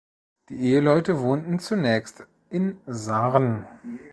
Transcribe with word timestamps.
Die 0.49 0.55
Eheleute 0.55 1.19
wohnten 1.19 1.59
zunächst 1.59 2.25
in 2.49 2.81
Saarn. 2.87 3.67